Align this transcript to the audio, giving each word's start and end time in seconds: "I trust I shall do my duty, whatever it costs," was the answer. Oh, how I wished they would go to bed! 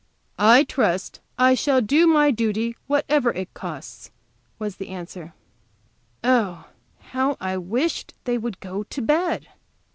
"I 0.39 0.63
trust 0.63 1.19
I 1.37 1.53
shall 1.53 1.79
do 1.79 2.07
my 2.07 2.31
duty, 2.31 2.75
whatever 2.87 3.31
it 3.31 3.53
costs," 3.53 4.09
was 4.57 4.77
the 4.77 4.89
answer. 4.89 5.35
Oh, 6.23 6.69
how 7.11 7.37
I 7.39 7.57
wished 7.57 8.15
they 8.23 8.39
would 8.39 8.59
go 8.61 8.81
to 8.81 9.01
bed! 9.03 9.49